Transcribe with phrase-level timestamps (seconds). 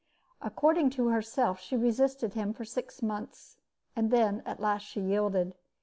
[0.41, 3.57] According to herself, she resisted him for six months,
[3.95, 5.53] and then at last she yielded.